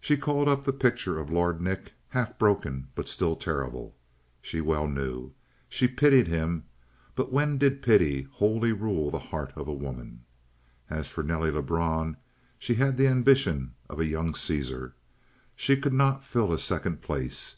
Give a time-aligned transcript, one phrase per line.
[0.00, 3.96] She called up the picture of Lord Nick, half broken, but still terrible,
[4.40, 5.32] she well knew.
[5.68, 6.66] She pitied him,
[7.16, 10.22] but when did pity wholly rule the heart of a woman?
[10.88, 12.16] And as for Nelly Lebrun,
[12.60, 14.94] she had the ambition of a young Caesar;
[15.56, 17.56] she could not fill a second place.